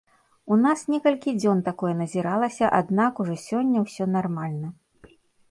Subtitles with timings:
[0.53, 4.67] У нас некалькі дзён такое назіралася, аднак ужо сёння ўсё нармальна.